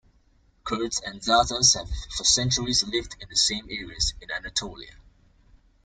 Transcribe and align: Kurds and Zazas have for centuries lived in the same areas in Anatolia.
Kurds 0.63 0.99
and 1.05 1.21
Zazas 1.21 1.75
have 1.75 1.87
for 2.17 2.23
centuries 2.23 2.81
lived 2.83 3.17
in 3.19 3.29
the 3.29 3.35
same 3.35 3.67
areas 3.69 4.13
in 4.19 4.31
Anatolia. 4.31 4.95